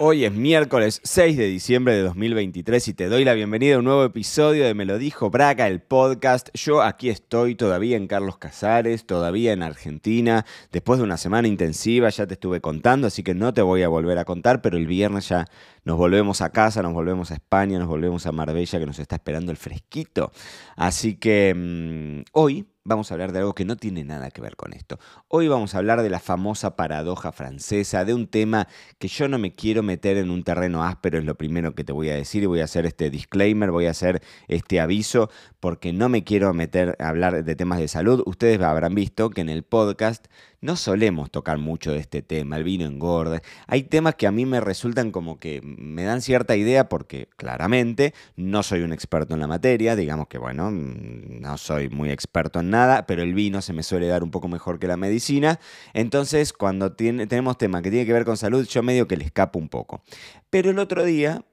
Hoy 0.00 0.24
es 0.24 0.32
miércoles 0.32 1.00
6 1.02 1.36
de 1.36 1.46
diciembre 1.46 1.92
de 1.92 2.02
2023 2.02 2.86
y 2.86 2.94
te 2.94 3.08
doy 3.08 3.24
la 3.24 3.34
bienvenida 3.34 3.74
a 3.74 3.78
un 3.78 3.84
nuevo 3.84 4.04
episodio 4.04 4.64
de 4.64 4.72
Me 4.72 4.84
lo 4.84 4.96
dijo 4.96 5.28
Braga, 5.28 5.66
el 5.66 5.80
podcast. 5.80 6.50
Yo 6.54 6.82
aquí 6.82 7.10
estoy 7.10 7.56
todavía 7.56 7.96
en 7.96 8.06
Carlos 8.06 8.38
Casares, 8.38 9.06
todavía 9.06 9.52
en 9.52 9.64
Argentina, 9.64 10.46
después 10.70 11.00
de 11.00 11.04
una 11.04 11.16
semana 11.16 11.48
intensiva, 11.48 12.10
ya 12.10 12.28
te 12.28 12.34
estuve 12.34 12.60
contando, 12.60 13.08
así 13.08 13.24
que 13.24 13.34
no 13.34 13.52
te 13.52 13.60
voy 13.60 13.82
a 13.82 13.88
volver 13.88 14.18
a 14.18 14.24
contar, 14.24 14.62
pero 14.62 14.76
el 14.76 14.86
viernes 14.86 15.30
ya 15.30 15.46
nos 15.82 15.96
volvemos 15.96 16.42
a 16.42 16.50
casa, 16.50 16.80
nos 16.80 16.92
volvemos 16.92 17.32
a 17.32 17.34
España, 17.34 17.80
nos 17.80 17.88
volvemos 17.88 18.24
a 18.26 18.30
Marbella, 18.30 18.78
que 18.78 18.86
nos 18.86 19.00
está 19.00 19.16
esperando 19.16 19.50
el 19.50 19.56
fresquito. 19.56 20.30
Así 20.76 21.16
que 21.16 21.52
mm, 21.56 22.30
hoy 22.34 22.66
vamos 22.88 23.10
a 23.10 23.14
hablar 23.14 23.32
de 23.32 23.40
algo 23.40 23.54
que 23.54 23.66
no 23.66 23.76
tiene 23.76 24.02
nada 24.02 24.30
que 24.30 24.40
ver 24.40 24.56
con 24.56 24.72
esto. 24.72 24.98
Hoy 25.28 25.46
vamos 25.46 25.74
a 25.74 25.78
hablar 25.78 26.02
de 26.02 26.08
la 26.08 26.20
famosa 26.20 26.74
paradoja 26.74 27.32
francesa, 27.32 28.06
de 28.06 28.14
un 28.14 28.26
tema 28.26 28.66
que 28.98 29.08
yo 29.08 29.28
no 29.28 29.38
me 29.38 29.54
quiero 29.54 29.82
meter 29.82 30.16
en 30.16 30.30
un 30.30 30.42
terreno 30.42 30.82
áspero, 30.82 31.18
es 31.18 31.24
lo 31.24 31.36
primero 31.36 31.74
que 31.74 31.84
te 31.84 31.92
voy 31.92 32.08
a 32.08 32.14
decir 32.14 32.42
y 32.42 32.46
voy 32.46 32.60
a 32.60 32.64
hacer 32.64 32.86
este 32.86 33.10
disclaimer, 33.10 33.70
voy 33.70 33.86
a 33.86 33.90
hacer 33.90 34.22
este 34.48 34.80
aviso, 34.80 35.30
porque 35.60 35.92
no 35.92 36.08
me 36.08 36.24
quiero 36.24 36.52
meter 36.54 36.96
a 36.98 37.08
hablar 37.08 37.44
de 37.44 37.56
temas 37.56 37.78
de 37.78 37.88
salud. 37.88 38.22
Ustedes 38.24 38.58
habrán 38.62 38.94
visto 38.94 39.28
que 39.28 39.42
en 39.42 39.50
el 39.50 39.64
podcast 39.64 40.26
no 40.60 40.76
solemos 40.76 41.30
tocar 41.30 41.58
mucho 41.58 41.92
de 41.92 41.98
este 41.98 42.22
tema, 42.22 42.56
el 42.56 42.64
vino 42.64 42.84
engorda. 42.84 43.42
Hay 43.66 43.84
temas 43.84 44.14
que 44.16 44.26
a 44.26 44.32
mí 44.32 44.46
me 44.46 44.60
resultan 44.60 45.10
como 45.10 45.38
que 45.38 45.60
me 45.62 46.04
dan 46.04 46.20
cierta 46.20 46.56
idea 46.56 46.88
porque 46.88 47.28
claramente 47.36 48.14
no 48.36 48.62
soy 48.62 48.82
un 48.82 48.92
experto 48.92 49.34
en 49.34 49.40
la 49.40 49.46
materia, 49.46 49.94
digamos 49.96 50.28
que 50.28 50.38
bueno, 50.38 50.70
mm, 50.70 51.40
no 51.40 51.58
soy 51.58 51.88
muy 51.88 52.10
experto 52.10 52.60
en 52.60 52.70
nada, 52.70 53.06
pero 53.06 53.22
el 53.22 53.34
vino 53.34 53.62
se 53.62 53.72
me 53.72 53.82
suele 53.82 54.08
dar 54.08 54.22
un 54.22 54.30
poco 54.30 54.48
mejor 54.48 54.78
que 54.78 54.88
la 54.88 54.96
medicina. 54.96 55.60
Entonces, 55.94 56.52
cuando 56.52 56.92
tenemos 56.92 57.58
temas 57.58 57.82
que 57.82 57.90
tienen 57.90 58.06
que 58.06 58.12
ver 58.12 58.24
con 58.24 58.36
salud, 58.36 58.66
yo 58.66 58.82
medio 58.82 59.06
que 59.06 59.16
le 59.16 59.24
escapo 59.24 59.58
un 59.58 59.68
poco. 59.68 60.02
Pero 60.50 60.70
el 60.70 60.78
otro 60.78 61.04
día 61.04 61.44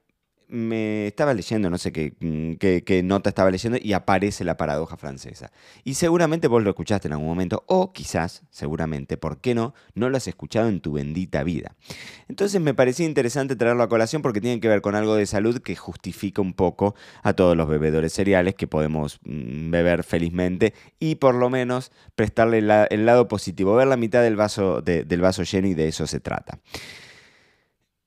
me 0.48 1.06
estaba 1.06 1.34
leyendo, 1.34 1.70
no 1.70 1.78
sé 1.78 1.90
mm, 2.20 2.54
qué, 2.54 3.02
nota 3.04 3.30
estaba 3.30 3.50
leyendo, 3.50 3.78
y 3.80 3.92
aparece 3.92 4.44
la 4.44 4.56
paradoja 4.56 4.96
francesa. 4.96 5.50
Y 5.84 5.94
seguramente 5.94 6.48
vos 6.48 6.62
lo 6.62 6.70
escuchaste 6.70 7.08
en 7.08 7.12
algún 7.12 7.28
momento, 7.28 7.64
o 7.66 7.92
quizás, 7.92 8.42
seguramente, 8.50 9.16
¿por 9.16 9.40
qué 9.40 9.54
no? 9.54 9.74
No 9.94 10.08
lo 10.08 10.16
has 10.16 10.28
escuchado 10.28 10.68
en 10.68 10.80
tu 10.80 10.92
bendita 10.92 11.42
vida. 11.42 11.74
Entonces 12.28 12.60
me 12.60 12.74
parecía 12.74 13.06
interesante 13.06 13.56
traerlo 13.56 13.82
a 13.82 13.88
colación 13.88 14.22
porque 14.22 14.40
tiene 14.40 14.60
que 14.60 14.68
ver 14.68 14.80
con 14.80 14.94
algo 14.94 15.14
de 15.16 15.26
salud 15.26 15.60
que 15.60 15.76
justifica 15.76 16.42
un 16.42 16.54
poco 16.54 16.94
a 17.22 17.32
todos 17.32 17.56
los 17.56 17.68
bebedores 17.68 18.12
cereales 18.12 18.54
que 18.54 18.66
podemos 18.66 19.18
mm, 19.24 19.70
beber 19.70 20.04
felizmente 20.04 20.74
y 20.98 21.16
por 21.16 21.34
lo 21.34 21.50
menos 21.50 21.92
prestarle 22.14 22.58
el 22.58 23.06
lado 23.06 23.28
positivo, 23.28 23.74
ver 23.74 23.88
la 23.88 23.96
mitad 23.96 24.22
del 24.22 24.36
vaso 24.36 24.82
lleno 24.82 25.68
y 25.68 25.74
de 25.74 25.88
eso 25.88 26.06
se 26.06 26.20
trata. 26.20 26.58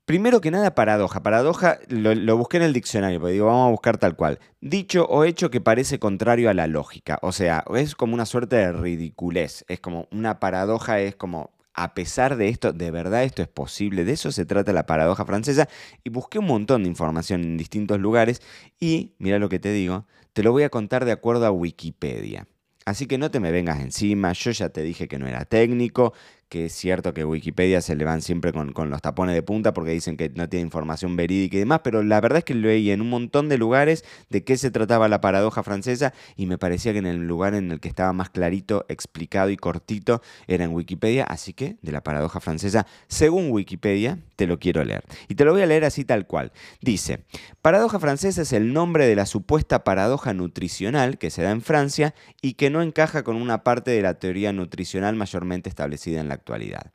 Primero 0.10 0.42
que 0.42 0.50
nada, 0.50 0.74
paradoja. 0.74 1.22
Paradoja 1.22 1.78
lo, 1.88 2.36
busqué 2.36 2.58
en 2.58 2.64
el 2.64 2.74
diccionario, 2.74 3.20
porque 3.20 3.34
digo, 3.34 3.46
vamos 3.46 3.68
a 3.68 3.70
buscar 3.70 4.00
tal 4.00 4.16
cual. 4.16 4.40
Dicho 4.60 5.06
o 5.06 5.24
hecho 5.24 5.52
que 5.52 5.62
parece 5.62 6.00
contrario 6.00 6.50
a 6.50 6.56
la 6.56 6.66
lógica. 6.66 7.20
O 7.22 7.32
sea, 7.32 7.64
es 7.76 7.94
como 7.94 8.16
una 8.16 8.26
suerte 8.26 8.56
de 8.56 8.72
ridiculez. 8.72 9.66
Es 9.68 9.80
como 9.80 10.08
una 10.10 10.40
paradoja, 10.40 11.00
es 11.00 11.16
como, 11.16 11.52
a 11.76 11.94
pesar 11.94 12.38
de 12.38 12.50
esto, 12.50 12.74
de 12.74 12.90
verdad 12.90 13.24
esto 13.24 13.44
es 13.44 13.50
posible. 13.50 14.04
De 14.04 14.14
eso 14.14 14.32
se 14.32 14.48
trata 14.48 14.74
la 14.74 14.88
paradoja 14.88 15.26
francesa. 15.26 15.70
Y 16.04 16.10
busqué 16.10 16.40
un 16.40 16.48
montón 16.48 16.82
de 16.82 16.90
información 16.90 17.44
en 17.44 17.58
distintos 17.58 18.00
lugares. 18.00 18.42
Y, 18.80 19.14
mira 19.20 19.38
lo 19.38 19.48
que 19.48 19.60
te 19.60 19.72
digo, 19.72 20.08
te 20.34 20.42
lo 20.42 20.52
voy 20.52 20.64
a 20.64 20.70
contar 20.70 21.06
de 21.06 21.12
acuerdo 21.12 21.46
a 21.46 21.52
Wikipedia. 21.52 22.48
Así 22.90 23.06
que 23.06 23.20
no 23.20 23.30
te 23.30 23.40
me 23.40 23.52
vengas 23.52 23.80
encima, 23.80 24.34
yo 24.34 24.50
ya 24.50 24.70
te 24.70 24.82
dije 24.82 25.08
que 25.08 25.20
no 25.20 25.28
era 25.28 25.46
técnico, 25.46 26.14
que 26.50 26.66
es 26.66 26.74
cierto 26.74 27.14
que 27.14 27.24
Wikipedia 27.24 27.80
se 27.82 27.96
le 27.96 28.06
van 28.06 28.24
siempre 28.24 28.52
con, 28.52 28.90
los 28.90 29.02
tapones 29.02 29.36
de 29.36 29.44
punta 29.44 29.72
porque 29.74 29.92
dicen 29.92 30.18
que 30.18 30.30
no 30.30 30.50
tiene 30.50 30.64
información 30.66 31.16
verídica 31.16 31.56
y 31.56 31.60
demás, 31.60 31.82
pero 31.84 32.02
la 32.02 32.20
verdad 32.20 32.40
es 32.40 32.44
que 32.44 32.56
leí 32.56 32.90
en 32.90 33.02
un 33.02 33.10
montón 33.10 33.50
de 33.50 33.58
lugares 33.60 34.04
de 34.30 34.44
qué 34.44 34.58
se 34.58 34.72
trataba 34.72 35.08
la 35.08 35.22
paradoja 35.22 35.62
francesa 35.62 36.14
y 36.36 36.48
me 36.48 36.58
parecía 36.58 36.92
que 36.92 37.00
en 37.00 37.06
el 37.06 37.28
lugar 37.28 37.54
en 37.54 37.72
el 37.72 37.80
que 37.80 37.88
estaba 37.88 38.14
más 38.14 38.32
clarito, 38.32 38.86
explicado 38.90 39.52
y 39.52 39.58
cortito 39.58 40.24
era 40.48 40.64
en 40.64 40.74
Wikipedia, 40.74 41.24
así 41.24 41.54
que 41.54 41.78
de 41.84 41.92
la 41.92 42.02
paradoja 42.02 42.40
francesa, 42.40 42.88
según 43.08 43.52
Wikipedia, 43.52 44.18
te 44.36 44.48
lo 44.48 44.58
quiero 44.58 44.84
leer. 44.84 45.04
Y 45.28 45.36
te 45.36 45.46
lo 45.46 45.52
voy 45.52 45.62
a 45.62 45.68
leer 45.68 45.86
así 45.86 46.04
tal 46.04 46.26
cual. 46.26 46.52
Dice, 46.82 47.26
paradoja 47.62 48.00
francesa 48.00 48.42
es 48.42 48.54
el 48.54 48.74
nombre 48.74 49.06
de 49.06 49.16
la 49.16 49.28
supuesta 49.28 49.84
paradoja 49.84 50.34
nutricional 50.34 51.20
que 51.20 51.30
se 51.30 51.44
da 51.44 51.52
en 51.52 51.62
Francia 51.62 52.16
y 52.42 52.54
que 52.54 52.72
no 52.72 52.82
encaja 52.82 53.24
con 53.24 53.36
una 53.36 53.64
parte 53.64 53.92
de 53.92 54.02
la 54.02 54.16
teoría 54.16 54.52
nutricional 54.52 55.16
mayormente 55.16 55.70
establecida 55.70 56.20
en 56.22 56.30
la 56.30 56.39
actualidad. 56.40 56.92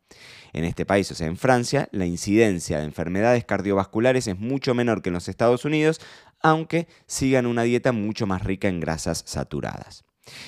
En 0.52 0.64
este 0.64 0.84
país, 0.84 1.10
o 1.10 1.14
sea, 1.14 1.26
en 1.26 1.36
Francia, 1.36 1.88
la 1.92 2.06
incidencia 2.06 2.78
de 2.78 2.84
enfermedades 2.84 3.44
cardiovasculares 3.44 4.26
es 4.26 4.38
mucho 4.38 4.74
menor 4.74 5.02
que 5.02 5.10
en 5.10 5.14
los 5.14 5.28
Estados 5.28 5.64
Unidos, 5.64 6.00
aunque 6.40 6.88
sigan 7.06 7.46
una 7.46 7.62
dieta 7.62 7.92
mucho 7.92 8.26
más 8.26 8.42
rica 8.42 8.68
en 8.68 8.80
grasas 8.80 9.22
saturadas. 9.26 10.04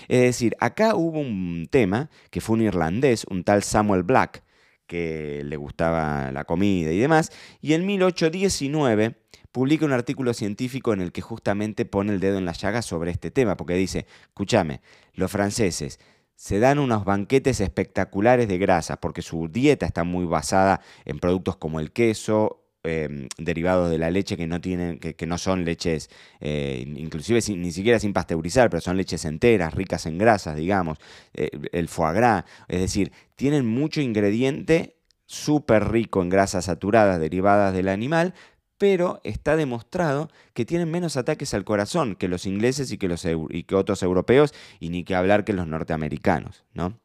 Es 0.09 0.21
decir, 0.21 0.57
acá 0.61 0.95
hubo 0.95 1.21
un 1.21 1.69
tema 1.71 2.11
que 2.31 2.41
fue 2.41 2.55
un 2.55 2.63
irlandés, 2.63 3.25
un 3.29 3.45
tal 3.45 3.63
Samuel 3.63 4.03
Black, 4.03 4.43
que 4.87 5.43
le 5.45 5.57
gustaba 5.57 6.31
la 6.33 6.45
comida 6.45 6.93
y 6.93 6.99
demás, 6.99 7.31
y 7.61 7.73
en 7.75 7.87
1819 7.87 9.17
publica 9.53 9.87
un 9.87 9.93
artículo 9.93 10.35
científico 10.35 10.93
en 10.93 11.01
el 11.01 11.13
que 11.13 11.23
justamente 11.23 11.87
pone 11.87 12.13
el 12.13 12.21
dedo 12.21 12.39
en 12.39 12.45
la 12.45 12.53
llaga 12.53 12.83
sobre 12.83 13.11
este 13.11 13.31
tema, 13.31 13.57
porque 13.57 13.75
dice, 13.75 14.07
escúchame, 14.29 14.81
los 15.15 15.31
franceses 15.31 15.99
se 16.37 16.61
dan 16.61 16.79
unos 16.79 17.05
banquetes 17.05 17.61
espectaculares 17.61 18.47
de 18.47 18.59
grasas, 18.59 18.99
porque 18.99 19.23
su 19.23 19.49
dieta 19.49 19.87
está 19.87 20.05
muy 20.05 20.27
basada 20.27 20.81
en 21.05 21.19
productos 21.19 21.57
como 21.57 21.81
el 21.81 21.93
queso, 21.93 22.63
em, 22.85 23.27
derivados 23.39 23.91
de 23.91 23.99
la 23.99 24.11
leche 24.11 24.37
que 24.37 24.47
no 24.47 24.61
tienen, 24.61 24.99
que, 24.99 25.27
no 25.27 25.39
son 25.39 25.65
leches, 25.65 26.09
eh, 26.41 26.85
inclusive 26.97 27.41
ni 27.57 27.73
siquiera 27.73 27.99
sin 27.99 28.13
pasteurizar, 28.13 28.71
pero 28.71 28.81
son 28.81 28.97
leches 28.97 29.25
enteras, 29.25 29.75
ricas 29.75 30.07
en 30.07 30.19
grasas, 30.19 30.57
digamos, 30.57 30.99
eh, 31.35 31.51
el 31.73 31.89
foie 31.89 32.15
gras, 32.15 32.45
es 32.69 32.81
decir, 32.81 33.13
tienen 33.35 33.67
mucho 33.67 34.01
ingrediente 34.01 34.97
súper 35.25 35.91
rico 35.91 36.23
en 36.23 36.29
grasas 36.29 36.67
saturadas 36.67 37.19
derivadas 37.19 37.75
del 37.75 37.89
animal, 37.89 38.35
pero 38.79 39.21
está 39.25 39.57
demostrado 39.57 40.31
que 40.53 40.65
tienen 40.65 40.91
menos 40.91 41.17
ataques 41.17 41.55
al 41.55 41.65
corazón 41.65 42.15
que 42.15 42.29
los 42.29 42.47
ingleses 42.47 42.93
y 42.93 42.99
que, 42.99 43.75
otros 43.75 44.03
europeos, 44.03 44.55
y 44.81 44.91
ni 44.91 45.05
que 45.05 45.15
hablar 45.15 45.45
que 45.45 45.53
los 45.53 45.67
norteamericanos, 45.67 46.65
¿no? 46.75 46.99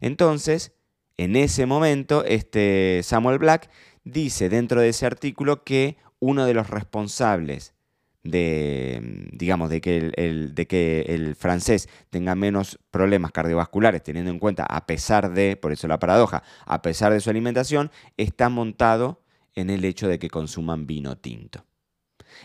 Entonces, 0.00 0.72
en 1.16 1.34
ese 1.36 1.66
momento, 1.66 2.24
este 2.24 3.00
Samuel 3.02 3.38
Black 3.38 3.70
dice 4.04 4.48
dentro 4.48 4.80
de 4.80 4.90
ese 4.90 5.06
artículo 5.06 5.64
que 5.64 5.96
uno 6.20 6.46
de 6.46 6.54
los 6.54 6.70
responsables 6.70 7.74
de, 8.22 9.28
digamos, 9.32 9.70
que 9.80 10.12
el, 10.16 10.54
de 10.54 10.66
que 10.66 11.02
el 11.08 11.34
francés 11.34 11.88
tenga 12.10 12.34
menos 12.34 12.78
problemas 12.90 13.32
cardiovasculares, 13.32 14.02
teniendo 14.02 14.30
en 14.30 14.38
cuenta, 14.38 14.64
a 14.64 14.86
pesar 14.86 15.32
de, 15.32 15.56
por 15.56 15.72
eso 15.72 15.88
la 15.88 15.98
paradoja, 15.98 16.42
a 16.66 16.82
pesar 16.82 17.12
de 17.12 17.20
su 17.20 17.30
alimentación, 17.30 17.90
está 18.16 18.48
montado 18.48 19.22
en 19.54 19.70
el 19.70 19.84
hecho 19.84 20.08
de 20.08 20.18
que 20.18 20.30
consuman 20.30 20.86
vino 20.86 21.16
tinto. 21.16 21.64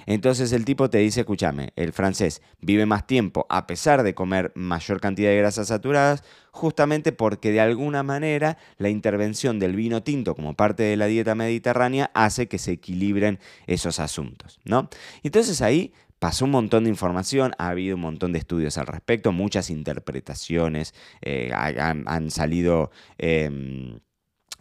Entonces 0.06 0.52
el 0.52 0.66
tipo 0.66 0.90
te 0.90 1.00
dice, 1.00 1.22
escúchame, 1.22 1.74
el 1.76 1.94
francés 1.94 2.42
vive 2.62 2.86
más 2.86 3.06
tiempo 3.08 3.46
a 3.50 3.68
pesar 3.68 4.04
de 4.04 4.14
comer 4.14 4.52
mayor 4.56 5.00
cantidad 5.00 5.30
de 5.30 5.38
grasas 5.38 5.68
saturadas, 5.68 6.24
justamente 6.52 7.12
porque 7.12 7.52
de 7.52 7.62
alguna 7.62 8.04
manera 8.04 8.58
la 8.78 8.90
intervención 8.90 9.60
del 9.60 9.76
vino 9.76 10.04
tinto 10.04 10.36
como 10.36 10.56
parte 10.56 10.84
de 10.84 10.98
la 10.98 11.08
dieta 11.08 11.36
mediterránea 11.36 12.12
hace 12.14 12.48
que 12.48 12.58
se 12.58 12.72
equilibren 12.72 13.40
esos 13.68 14.00
asuntos, 14.00 14.60
¿no? 14.64 14.90
Entonces 15.24 15.62
ahí 15.62 15.94
pasó 16.20 16.46
un 16.46 16.52
montón 16.52 16.86
de 16.86 16.90
información, 16.90 17.54
ha 17.58 17.70
habido 17.70 17.96
un 17.96 18.02
montón 18.02 18.32
de 18.32 18.40
estudios 18.40 18.78
al 18.78 18.88
respecto, 18.88 19.32
muchas 19.32 19.70
interpretaciones, 19.70 20.94
eh, 21.22 21.52
han, 21.54 22.32
salido... 22.32 22.92
Em, 23.18 24.00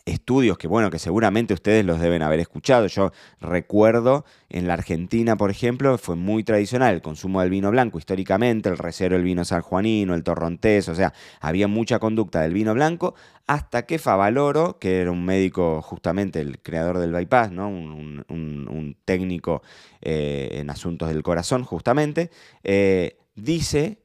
estudios 0.04 0.58
que, 0.58 0.66
bueno, 0.66 0.90
que 0.90 0.98
seguramente 0.98 1.54
ustedes 1.54 1.84
los 1.84 2.00
deben 2.00 2.22
haber 2.22 2.40
escuchado. 2.40 2.86
Yo 2.86 3.12
recuerdo 3.40 4.24
en 4.48 4.66
la 4.66 4.74
Argentina, 4.74 5.36
por 5.36 5.50
ejemplo, 5.50 5.96
fue 5.98 6.16
muy 6.16 6.44
tradicional 6.44 6.94
el 6.94 7.02
consumo 7.02 7.40
del 7.40 7.50
vino 7.50 7.70
blanco 7.70 7.98
históricamente, 7.98 8.68
el 8.68 8.78
recero 8.78 9.14
del 9.14 9.24
vino 9.24 9.44
sanjuanino, 9.44 10.14
el 10.14 10.24
torrontés, 10.24 10.88
o 10.88 10.94
sea, 10.94 11.12
había 11.40 11.68
mucha 11.68 11.98
conducta 11.98 12.40
del 12.42 12.52
vino 12.52 12.74
blanco, 12.74 13.14
hasta 13.46 13.86
que 13.86 13.98
Favaloro, 13.98 14.78
que 14.78 15.00
era 15.00 15.10
un 15.10 15.24
médico 15.24 15.82
justamente 15.82 16.40
el 16.40 16.60
creador 16.60 16.98
del 16.98 17.12
bypass, 17.12 17.52
¿no? 17.52 17.68
un, 17.68 18.96
técnico 19.04 19.62
eh, 20.00 20.48
en 20.52 20.70
asuntos 20.70 21.08
del 21.08 21.22
corazón 21.22 21.64
justamente, 21.64 22.30
eh, 22.62 23.18
dice 23.34 24.01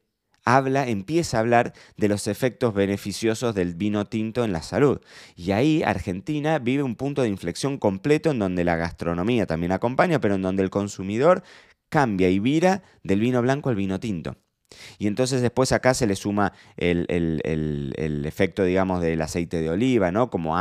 habla, 0.56 0.88
empieza 0.88 1.36
a 1.36 1.40
hablar 1.40 1.72
de 1.96 2.08
los 2.08 2.26
efectos 2.26 2.74
beneficiosos 2.74 3.54
del 3.54 3.74
vino 3.74 4.06
tinto 4.06 4.44
en 4.44 4.52
la 4.52 4.62
salud. 4.62 5.00
Y 5.36 5.52
ahí 5.52 5.82
Argentina 5.82 6.58
vive 6.58 6.82
un 6.82 6.96
punto 6.96 7.22
de 7.22 7.28
inflexión 7.28 7.78
completo 7.78 8.30
en 8.30 8.38
donde 8.38 8.64
la 8.64 8.76
gastronomía 8.76 9.46
también 9.46 9.72
acompaña, 9.72 10.20
pero 10.20 10.34
en 10.36 10.42
donde 10.42 10.62
el 10.62 10.70
consumidor 10.70 11.42
cambia 11.88 12.30
y 12.30 12.38
vira 12.38 12.82
del 13.02 13.20
vino 13.20 13.42
blanco 13.42 13.68
al 13.68 13.76
vino 13.76 14.00
tinto. 14.00 14.36
Y 14.98 15.06
entonces 15.06 15.42
después 15.42 15.72
acá 15.72 15.94
se 15.94 16.06
le 16.06 16.16
suma 16.16 16.52
el, 16.76 17.06
efecto, 18.26 18.64
digamos, 18.64 19.00
del 19.00 19.20
aceite 19.22 19.60
de 19.60 19.70
oliva, 19.70 20.12
¿no? 20.12 20.30
Como, 20.30 20.56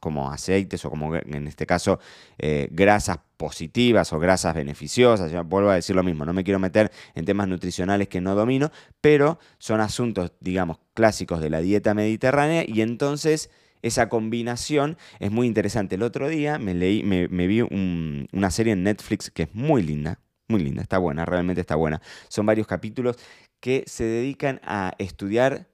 como, 0.00 0.30
aceites 0.30 0.84
o 0.84 0.90
como 0.90 1.14
en 1.16 1.46
este 1.46 1.66
caso 1.66 1.98
eh, 2.38 2.68
grasas 2.70 3.18
positivas 3.36 4.12
o 4.12 4.18
grasas 4.18 4.54
beneficiosas. 4.54 5.30
Yo 5.30 5.44
vuelvo 5.44 5.70
a 5.70 5.74
decir 5.74 5.96
lo 5.96 6.02
mismo, 6.02 6.24
no 6.24 6.32
me 6.32 6.44
quiero 6.44 6.58
meter 6.58 6.90
en 7.14 7.24
temas 7.24 7.48
nutricionales 7.48 8.08
que 8.08 8.20
no 8.20 8.34
domino, 8.34 8.70
pero 9.00 9.38
son 9.58 9.80
asuntos, 9.80 10.32
digamos, 10.40 10.78
clásicos 10.94 11.40
de 11.40 11.50
la 11.50 11.60
dieta 11.60 11.94
mediterránea 11.94 12.64
y 12.66 12.80
entonces 12.80 13.50
esa 13.82 14.08
combinación 14.08 14.96
es 15.20 15.30
muy 15.30 15.46
interesante. 15.46 15.94
El 15.94 16.02
otro 16.02 16.28
día 16.28 16.58
me, 16.58 16.74
leí, 16.74 17.02
me, 17.02 17.46
vi 17.46 17.60
una 17.60 18.50
serie 18.50 18.72
en 18.72 18.82
Netflix 18.82 19.30
que 19.30 19.44
es 19.44 19.54
muy 19.54 19.82
linda, 19.82 20.18
muy 20.48 20.62
linda, 20.62 20.82
está 20.82 20.98
buena, 20.98 21.24
realmente 21.24 21.60
está 21.60 21.76
buena. 21.76 22.00
Son 22.28 22.46
varios 22.46 22.66
capítulos 22.66 23.16
que 23.60 23.84
se 23.86 24.04
dedican 24.04 24.60
a 24.62 24.94
estudiar, 24.98 25.68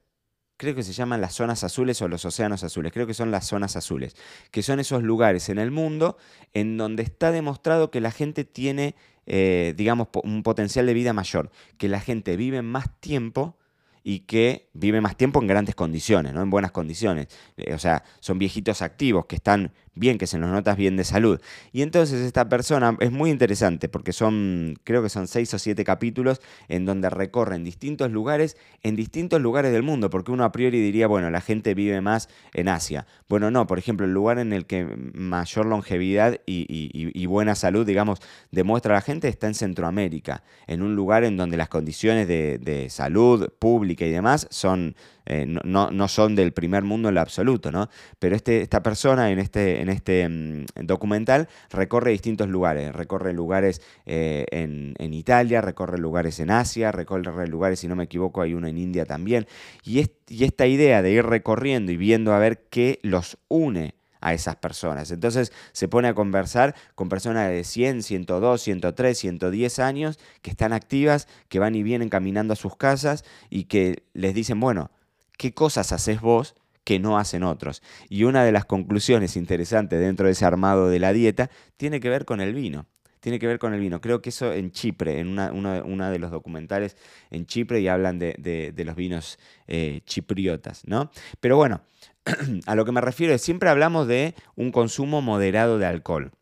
creo 0.56 0.74
que 0.74 0.82
se 0.82 0.92
llaman 0.92 1.20
las 1.20 1.34
zonas 1.34 1.64
azules 1.64 2.00
o 2.02 2.08
los 2.08 2.24
océanos 2.24 2.64
azules, 2.64 2.92
creo 2.92 3.06
que 3.06 3.14
son 3.14 3.30
las 3.30 3.46
zonas 3.46 3.76
azules, 3.76 4.16
que 4.50 4.62
son 4.62 4.80
esos 4.80 5.02
lugares 5.02 5.48
en 5.48 5.58
el 5.58 5.70
mundo 5.70 6.16
en 6.52 6.76
donde 6.76 7.02
está 7.02 7.32
demostrado 7.32 7.90
que 7.90 8.00
la 8.00 8.12
gente 8.12 8.44
tiene, 8.44 8.94
eh, 9.26 9.74
digamos, 9.76 10.08
un 10.22 10.42
potencial 10.42 10.86
de 10.86 10.94
vida 10.94 11.12
mayor, 11.12 11.50
que 11.78 11.88
la 11.88 12.00
gente 12.00 12.36
vive 12.36 12.62
más 12.62 12.98
tiempo 13.00 13.58
y 14.04 14.20
que 14.20 14.68
vive 14.72 15.00
más 15.00 15.16
tiempo 15.16 15.40
en 15.40 15.46
grandes 15.46 15.74
condiciones, 15.74 16.32
¿no? 16.32 16.42
en 16.42 16.50
buenas 16.50 16.72
condiciones. 16.72 17.28
Eh, 17.56 17.74
o 17.74 17.78
sea, 17.78 18.04
son 18.20 18.38
viejitos 18.38 18.82
activos 18.82 19.26
que 19.26 19.36
están 19.36 19.72
bien, 19.94 20.16
que 20.16 20.26
se 20.26 20.38
nos 20.38 20.50
notas 20.50 20.76
bien 20.76 20.96
de 20.96 21.04
salud. 21.04 21.40
Y 21.70 21.82
entonces 21.82 22.20
esta 22.22 22.48
persona 22.48 22.96
es 23.00 23.12
muy 23.12 23.30
interesante 23.30 23.88
porque 23.88 24.12
son, 24.12 24.78
creo 24.84 25.02
que 25.02 25.08
son 25.08 25.28
seis 25.28 25.52
o 25.54 25.58
siete 25.58 25.84
capítulos 25.84 26.40
en 26.68 26.86
donde 26.86 27.10
recorren 27.10 27.62
distintos 27.62 28.10
lugares, 28.10 28.56
en 28.82 28.96
distintos 28.96 29.40
lugares 29.40 29.72
del 29.72 29.82
mundo, 29.82 30.08
porque 30.10 30.32
uno 30.32 30.44
a 30.44 30.52
priori 30.52 30.80
diría, 30.80 31.06
bueno, 31.06 31.30
la 31.30 31.40
gente 31.40 31.74
vive 31.74 32.00
más 32.00 32.28
en 32.54 32.68
Asia. 32.68 33.06
Bueno, 33.28 33.50
no, 33.50 33.66
por 33.66 33.78
ejemplo, 33.78 34.06
el 34.06 34.14
lugar 34.14 34.38
en 34.38 34.52
el 34.52 34.66
que 34.66 34.84
mayor 34.84 35.66
longevidad 35.66 36.40
y, 36.46 37.26
buena 37.26 37.54
salud, 37.54 37.86
digamos, 37.86 38.20
demuestra 38.50 38.94
la 38.94 39.00
gente 39.00 39.28
está 39.28 39.46
en 39.46 39.54
Centroamérica, 39.54 40.42
en 40.66 40.82
un 40.82 40.96
lugar 40.96 41.24
en 41.24 41.36
donde 41.36 41.56
las 41.56 41.68
condiciones 41.68 42.28
de 42.28 42.86
salud 42.90 43.50
pública 43.58 43.91
y 44.00 44.10
demás 44.10 44.46
son 44.50 44.94
eh, 45.26 45.46
no, 45.46 46.08
son 46.08 46.34
del 46.34 46.52
primer 46.52 46.82
mundo 46.82 47.08
en 47.08 47.14
lo 47.14 47.20
absoluto, 47.20 47.70
¿no? 47.70 47.88
Pero 48.18 48.34
este, 48.34 48.62
esta 48.62 48.82
persona 48.82 49.30
en 49.30 49.38
este, 49.38 49.80
en 49.80 49.88
este 49.88 50.28
mm, 50.28 50.64
documental 50.84 51.48
recorre 51.70 52.10
distintos 52.10 52.48
lugares, 52.48 52.92
recorre 52.92 53.32
lugares 53.32 53.80
eh, 54.04 54.46
en, 54.50 55.14
Italia, 55.14 55.60
recorre 55.60 55.98
lugares 55.98 56.40
en 56.40 56.50
Asia, 56.50 56.90
recorre 56.90 57.46
lugares, 57.46 57.80
si 57.80 57.86
no 57.86 57.94
me 57.94 58.04
equivoco, 58.04 58.40
hay 58.40 58.54
uno 58.54 58.66
en 58.66 58.78
India 58.78 59.04
también. 59.04 59.46
Y, 59.84 60.00
y 60.28 60.44
esta 60.44 60.66
idea 60.66 61.02
de 61.02 61.12
ir 61.12 61.24
recorriendo 61.24 61.92
y 61.92 61.96
viendo 61.96 62.32
a 62.32 62.38
ver 62.38 62.64
qué 62.70 62.98
los 63.02 63.38
une 63.48 63.94
a 64.22 64.32
esas 64.32 64.56
personas. 64.56 65.10
Entonces 65.10 65.52
se 65.72 65.88
pone 65.88 66.08
a 66.08 66.14
conversar 66.14 66.74
con 66.94 67.10
personas 67.10 67.50
de 67.50 67.64
100, 67.64 68.02
102, 68.02 68.62
103, 68.62 69.18
110 69.18 69.78
años 69.80 70.18
que 70.40 70.50
están 70.50 70.72
activas, 70.72 71.28
que 71.48 71.58
van 71.58 71.74
y 71.74 71.82
vienen 71.82 72.08
caminando 72.08 72.54
a 72.54 72.56
sus 72.56 72.76
casas 72.76 73.24
y 73.50 73.64
que 73.64 74.04
les 74.14 74.34
dicen, 74.34 74.58
bueno, 74.60 74.90
qué 75.36 75.52
cosas 75.52 75.92
haces 75.92 76.20
vos 76.20 76.54
que 76.84 76.98
no 76.98 77.18
hacen 77.18 77.42
otros. 77.42 77.82
Y 78.08 78.24
una 78.24 78.44
de 78.44 78.52
las 78.52 78.64
conclusiones 78.64 79.36
interesantes 79.36 80.00
dentro 80.00 80.26
de 80.26 80.32
ese 80.32 80.44
armado 80.44 80.88
de 80.88 80.98
la 80.98 81.12
dieta 81.12 81.50
tiene 81.76 82.00
que 82.00 82.08
ver 82.08 82.24
con 82.24 82.40
el 82.40 82.54
vino. 82.54 82.86
Tiene 83.22 83.38
que 83.38 83.46
ver 83.46 83.60
con 83.60 83.72
el 83.72 83.78
vino. 83.78 84.00
Creo 84.00 84.20
que 84.20 84.30
eso 84.30 84.52
en 84.52 84.72
Chipre, 84.72 85.20
en 85.20 85.28
una, 85.28 86.10
de 86.10 86.18
los 86.18 86.32
documentales 86.32 86.96
en 87.30 87.46
Chipre, 87.46 87.80
y 87.80 87.86
hablan 87.86 88.18
de, 88.18 88.74
los 88.84 88.96
vinos 88.96 89.38
eh, 89.68 90.00
chipriotas, 90.06 90.82
¿no? 90.88 91.08
Pero 91.38 91.56
bueno, 91.56 91.82
a 92.66 92.74
lo 92.74 92.84
que 92.84 92.90
me 92.90 93.00
refiero 93.00 93.32
es, 93.32 93.40
siempre 93.40 93.70
hablamos 93.70 94.08
de 94.08 94.34
un 94.56 94.72
consumo 94.72 95.22
moderado 95.22 95.78
de 95.78 95.86
alcohol. 95.86 96.32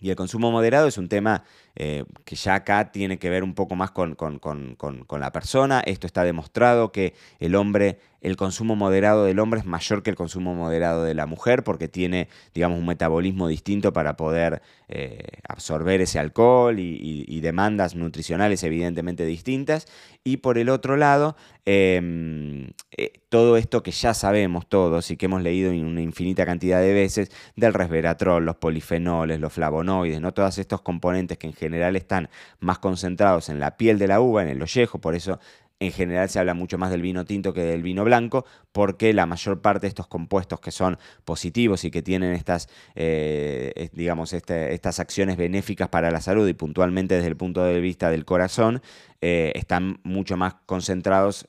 Y 0.00 0.10
el 0.10 0.16
consumo 0.16 0.50
moderado 0.50 0.88
es 0.88 0.98
un 0.98 1.08
tema 1.08 1.44
eh, 1.76 2.04
que 2.24 2.36
ya 2.36 2.54
acá 2.54 2.92
tiene 2.92 3.18
que 3.18 3.30
ver 3.30 3.44
un 3.44 3.54
poco 3.54 3.74
más 3.76 3.90
con, 3.90 4.14
con, 4.14 5.20
la 5.20 5.32
persona. 5.32 5.80
Esto 5.80 6.06
está 6.06 6.24
demostrado 6.24 6.92
que 6.92 7.14
el 7.38 7.54
hombre 7.54 7.98
el 8.20 8.36
consumo 8.36 8.76
moderado 8.76 9.24
del 9.24 9.38
hombre 9.38 9.60
es 9.60 9.66
mayor 9.66 10.02
que 10.02 10.10
el 10.10 10.16
consumo 10.16 10.54
moderado 10.54 11.04
de 11.04 11.14
la 11.14 11.26
mujer 11.26 11.64
porque 11.64 11.88
tiene, 11.88 12.28
digamos, 12.54 12.78
un 12.78 12.86
metabolismo 12.86 13.48
distinto 13.48 13.92
para 13.92 14.16
poder 14.16 14.60
eh, 14.88 15.22
absorber 15.48 16.00
ese 16.00 16.18
alcohol 16.18 16.78
y, 16.78 17.40
demandas 17.40 17.94
nutricionales 17.94 18.62
evidentemente 18.62 19.24
distintas. 19.24 19.86
Y 20.22 20.38
por 20.38 20.58
el 20.58 20.68
otro 20.68 20.98
lado, 20.98 21.36
em, 21.64 22.68
eh, 22.90 23.12
todo 23.30 23.56
esto 23.56 23.82
que 23.82 23.92
ya 23.92 24.12
sabemos 24.12 24.68
todos 24.68 25.10
y 25.10 25.16
que 25.16 25.24
hemos 25.24 25.42
leído 25.42 25.70
una 25.70 26.02
infinita 26.02 26.44
cantidad 26.44 26.80
de 26.82 26.92
veces 26.92 27.30
del 27.56 27.72
resveratrol, 27.72 28.44
los 28.44 28.56
polifenoles, 28.56 29.40
los 29.40 29.52
flavonoides, 29.54 30.20
¿no? 30.20 30.34
todos 30.34 30.58
estos 30.58 30.82
componentes 30.82 31.38
que 31.38 31.46
en 31.46 31.54
general 31.60 31.94
están 31.94 32.30
más 32.58 32.78
concentrados 32.78 33.48
en 33.50 33.60
la 33.60 33.76
piel 33.76 33.98
de 33.98 34.08
la 34.08 34.20
uva, 34.20 34.42
en 34.42 34.48
el 34.48 34.62
ollejo, 34.62 34.98
por 34.98 35.14
eso 35.14 35.38
en 35.80 35.92
general 35.92 36.28
se 36.28 36.38
habla 36.38 36.54
mucho 36.54 36.76
más 36.76 36.90
del 36.90 37.00
vino 37.00 37.24
tinto 37.24 37.54
que 37.54 37.62
del 37.62 37.82
vino 37.82 38.04
blanco, 38.04 38.44
porque 38.70 39.14
la 39.14 39.26
mayor 39.26 39.62
parte 39.62 39.82
de 39.82 39.88
estos 39.88 40.06
compuestos 40.06 40.60
que 40.60 40.70
son 40.70 40.98
positivos 41.24 41.84
y 41.84 41.90
que 41.90 42.02
tienen 42.02 42.34
estas, 42.34 42.68
eh, 42.94 43.88
digamos, 43.94 44.34
este, 44.34 44.74
estas 44.74 45.00
acciones 45.00 45.38
benéficas 45.38 45.88
para 45.88 46.10
la 46.10 46.20
salud 46.20 46.46
y 46.46 46.52
puntualmente 46.52 47.14
desde 47.14 47.28
el 47.28 47.36
punto 47.36 47.64
de 47.64 47.80
vista 47.80 48.10
del 48.10 48.26
corazón, 48.26 48.82
eh, 49.22 49.52
están 49.54 50.00
mucho 50.02 50.36
más 50.36 50.54
concentrados 50.66 51.48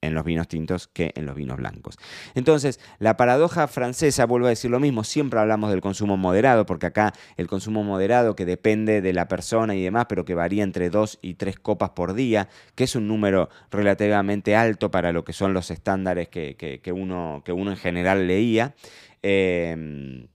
en 0.00 0.14
los 0.14 0.24
vinos 0.24 0.48
tintos 0.48 0.88
que 0.88 1.12
en 1.14 1.26
los 1.26 1.34
vinos 1.34 1.56
blancos. 1.56 1.96
Entonces, 2.34 2.80
la 2.98 3.16
paradoja 3.16 3.68
francesa, 3.68 4.26
vuelvo 4.26 4.46
a 4.46 4.50
decir 4.50 4.70
lo 4.70 4.80
mismo, 4.80 5.04
siempre 5.04 5.40
hablamos 5.40 5.70
del 5.70 5.80
consumo 5.80 6.16
moderado, 6.16 6.66
porque 6.66 6.86
acá 6.86 7.12
el 7.36 7.46
consumo 7.46 7.82
moderado 7.82 8.36
que 8.36 8.44
depende 8.44 9.00
de 9.00 9.12
la 9.12 9.28
persona 9.28 9.74
y 9.74 9.82
demás, 9.82 10.06
pero 10.08 10.24
que 10.24 10.34
varía 10.34 10.62
entre 10.62 10.90
dos 10.90 11.18
y 11.22 11.34
tres 11.34 11.58
copas 11.58 11.90
por 11.90 12.14
día, 12.14 12.48
que 12.74 12.84
es 12.84 12.94
un 12.94 13.08
número 13.08 13.48
relativamente 13.70 14.56
alto 14.56 14.90
para 14.90 15.12
lo 15.12 15.24
que 15.24 15.32
son 15.32 15.52
los 15.54 15.70
estándares 15.70 16.28
que, 16.28 16.80
uno, 16.94 17.42
que 17.44 17.52
uno 17.52 17.70
en 17.70 17.76
general 17.76 18.26
leía. 18.26 18.74
Eh, 19.22 20.28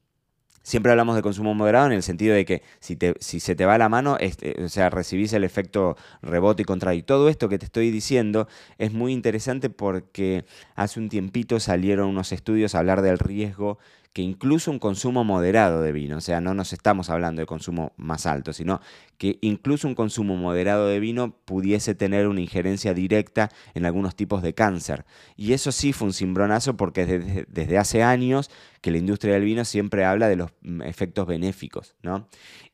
Siempre 0.63 0.91
hablamos 0.91 1.15
de 1.15 1.21
consumo 1.21 1.53
moderado 1.53 1.87
en 1.87 1.93
el 1.93 2.03
sentido 2.03 2.33
de 2.33 2.45
que 2.45 2.63
si, 2.79 2.95
te, 2.95 3.13
si 3.19 3.39
se 3.39 3.55
te 3.55 3.65
va 3.65 3.77
la 3.77 3.89
mano, 3.89 4.17
este, 4.19 4.63
o 4.63 4.69
sea, 4.69 4.89
recibís 4.89 5.33
el 5.33 5.43
efecto 5.43 5.97
rebote 6.21 6.63
y 6.63 6.65
contrario. 6.65 6.99
Y 6.99 7.03
todo 7.03 7.29
esto 7.29 7.49
que 7.49 7.59
te 7.59 7.65
estoy 7.65 7.91
diciendo 7.91 8.47
es 8.77 8.93
muy 8.93 9.11
interesante 9.13 9.69
porque 9.69 10.45
hace 10.75 10.99
un 10.99 11.09
tiempito 11.09 11.59
salieron 11.59 12.07
unos 12.07 12.31
estudios 12.31 12.73
a 12.73 12.79
hablar 12.79 13.01
del 13.01 13.19
riesgo 13.19 13.77
que 14.13 14.21
incluso 14.21 14.69
un 14.69 14.77
consumo 14.77 15.23
moderado 15.23 15.81
de 15.81 15.91
vino, 15.91 16.17
o 16.17 16.21
sea, 16.21 16.39
no 16.39 16.53
nos 16.53 16.71
estamos 16.71 17.09
hablando 17.09 17.41
de 17.41 17.47
consumo 17.47 17.93
más 17.97 18.27
alto, 18.27 18.53
sino 18.53 18.79
que 19.17 19.39
incluso 19.41 19.87
un 19.87 19.95
consumo 19.95 20.35
moderado 20.37 20.87
de 20.87 20.99
vino 20.99 21.35
pudiese 21.45 21.95
tener 21.95 22.27
una 22.27 22.39
injerencia 22.39 22.93
directa 22.93 23.49
en 23.73 23.85
algunos 23.85 24.15
tipos 24.15 24.43
de 24.43 24.53
cáncer. 24.53 25.03
Y 25.35 25.53
eso 25.53 25.71
sí 25.71 25.93
fue 25.93 26.07
un 26.07 26.13
cimbronazo 26.13 26.77
porque 26.77 27.07
desde, 27.07 27.45
desde 27.49 27.77
hace 27.79 28.03
años 28.03 28.51
que 28.83 28.91
la 28.91 28.97
industria 28.97 29.35
del 29.35 29.45
vino 29.45 29.63
siempre 29.63 30.03
habla 30.03 30.27
de 30.27 30.35
los 30.35 30.51
mm, 30.61 30.81
efectos 30.81 31.25
benéficos, 31.25 31.95
¿no? 32.03 32.27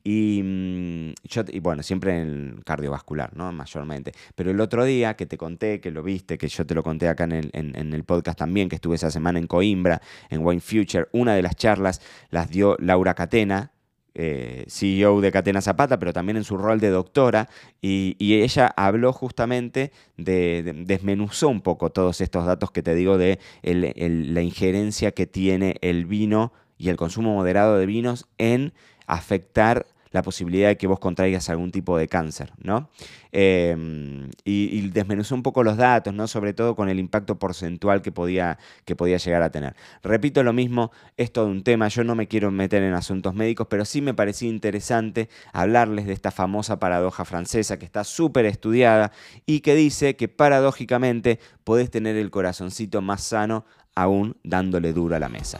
Y, 0.04 0.42
mm, 0.44 1.14
yo, 1.24 1.44
y 1.48 1.60
bueno, 1.60 1.84
siempre 1.84 2.20
en 2.20 2.64
cardiovascular, 2.66 3.38
¿no? 3.38 3.52
Mayormente. 3.52 4.14
Pero 4.34 4.50
el 4.50 4.60
otro 4.60 4.86
día 4.86 5.16
que 5.16 5.28
te 5.28 5.38
conté, 5.38 5.80
que 5.80 5.92
lo 5.92 6.02
viste, 6.02 6.40
que 6.40 6.48
yo 6.48 6.66
te 6.66 6.74
lo 6.74 6.82
conté 6.82 7.08
acá 7.08 7.26
en 7.26 7.34
el, 7.34 7.50
en, 7.54 7.94
el 7.94 8.04
podcast 8.06 8.40
también, 8.40 8.70
que 8.70 8.76
estuve 8.76 8.96
esa 8.96 9.12
semana 9.12 9.38
en 9.38 9.46
Coimbra, 9.46 10.02
en 10.32 10.44
Wine 10.44 10.62
Future, 10.62 11.10
una 11.12 11.36
de 11.36 11.44
las 11.44 11.56
charlas 11.56 12.02
las 12.32 12.50
dio 12.50 12.76
Laura 12.80 13.14
Catena, 13.14 13.72
eh, 14.22 14.66
CEO 14.68 15.22
de 15.22 15.32
Catena 15.32 15.62
Zapata, 15.62 15.98
pero 15.98 16.12
también 16.12 16.36
en 16.36 16.44
su 16.44 16.58
rol 16.58 16.82
de 16.82 16.90
doctora, 16.90 17.48
y, 17.82 18.18
ella 18.20 18.68
habló 18.76 19.14
justamente 19.14 19.94
de, 20.18 20.84
desmenuzó 20.86 21.48
un 21.48 21.62
poco 21.62 21.90
todos 21.90 22.20
estos 22.20 22.46
datos 22.46 22.72
que 22.72 22.84
te 22.84 22.96
digo 22.96 23.18
de 23.18 23.40
la 23.64 24.42
injerencia 24.42 25.12
que 25.12 25.26
tiene 25.26 25.78
el 25.82 26.06
vino 26.06 26.52
y 26.78 26.90
el 26.90 26.98
consumo 26.98 27.34
moderado 27.34 27.78
de 27.78 27.86
vinos 27.86 28.28
en 28.38 28.74
afectar 29.08 29.86
la 30.12 30.22
posibilidad 30.22 30.70
de 30.70 30.78
que 30.78 30.88
vos 30.88 31.00
contraigas 31.00 31.50
algún 31.50 31.72
tipo 31.72 31.98
de 31.98 32.08
cáncer, 32.08 32.52
¿no? 32.62 32.90
Em, 33.32 34.30
y, 34.44 34.90
desmenuzó 34.90 35.36
un 35.36 35.44
poco 35.44 35.64
los 35.64 35.78
datos, 35.78 36.14
¿no? 36.14 36.28
Sobre 36.28 36.54
todo 36.54 36.76
con 36.76 36.90
el 36.90 37.00
impacto 37.00 37.38
porcentual 37.38 38.02
que 38.02 38.12
podía, 38.12 38.58
que 38.86 38.96
podía 38.96 39.18
llegar 39.18 39.44
a 39.44 39.52
tener. 39.52 39.76
Repito 40.02 40.42
lo 40.42 40.52
mismo, 40.52 40.92
es 41.16 41.32
todo 41.32 41.46
un 41.46 41.64
tema, 41.64 41.88
yo 41.90 42.04
no 42.04 42.16
me 42.16 42.28
quiero 42.28 42.50
meter 42.50 42.82
en 42.82 42.94
asuntos 42.94 43.36
médicos, 43.36 43.68
pero 43.70 43.86
sí 43.86 44.02
me 44.02 44.14
parecía 44.14 44.50
interesante 44.50 45.30
hablarles 45.54 46.08
de 46.08 46.14
esta 46.14 46.32
famosa 46.32 46.80
paradoja 46.80 47.24
francesa 47.26 47.78
que 47.78 47.86
está 47.86 48.04
súper 48.04 48.46
estudiada 48.46 49.12
y 49.46 49.60
que 49.60 49.76
dice 49.76 50.16
que 50.16 50.28
paradójicamente 50.28 51.40
podés 51.64 51.92
tener 51.92 52.16
el 52.16 52.32
corazoncito 52.32 53.02
más 53.02 53.24
sano 53.24 53.66
aún 53.96 54.38
dándole 54.44 54.94
duro 54.94 55.16
a 55.16 55.20
la 55.20 55.30
mesa. 55.30 55.60